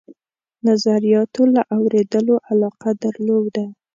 [0.67, 3.65] نظریاتو له اورېدلو علاقه درلوده.